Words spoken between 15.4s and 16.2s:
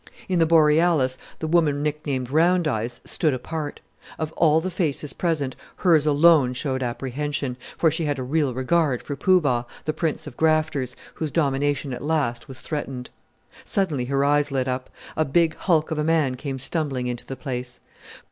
hulk of a